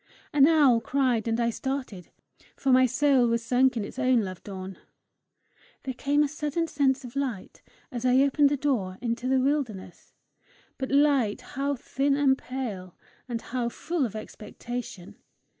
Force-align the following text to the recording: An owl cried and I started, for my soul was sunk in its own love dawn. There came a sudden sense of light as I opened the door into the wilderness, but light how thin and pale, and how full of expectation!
An 0.33 0.47
owl 0.47 0.81
cried 0.81 1.27
and 1.27 1.39
I 1.39 1.51
started, 1.51 2.09
for 2.55 2.71
my 2.71 2.87
soul 2.87 3.27
was 3.27 3.43
sunk 3.43 3.77
in 3.77 3.85
its 3.85 3.99
own 3.99 4.21
love 4.21 4.41
dawn. 4.43 4.79
There 5.83 5.93
came 5.93 6.23
a 6.23 6.27
sudden 6.27 6.65
sense 6.65 7.05
of 7.05 7.15
light 7.15 7.61
as 7.91 8.03
I 8.03 8.23
opened 8.23 8.49
the 8.49 8.57
door 8.57 8.97
into 8.99 9.27
the 9.27 9.39
wilderness, 9.39 10.15
but 10.79 10.89
light 10.89 11.41
how 11.53 11.75
thin 11.75 12.15
and 12.17 12.35
pale, 12.35 12.95
and 13.29 13.43
how 13.43 13.69
full 13.69 14.03
of 14.03 14.15
expectation! 14.15 15.17